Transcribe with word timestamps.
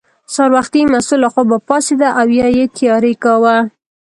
سهار 0.33 0.51
وختي 0.57 0.81
مستو 0.91 1.15
له 1.23 1.27
خوبه 1.33 1.57
پاڅېده 1.67 2.09
او 2.19 2.27
یې 2.57 2.65
تیاری 2.77 3.13
کاوه. 3.23 3.55